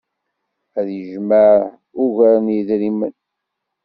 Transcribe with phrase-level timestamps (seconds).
[0.79, 1.51] Ad yejmeɛ
[2.03, 3.13] ugar n yedrimen.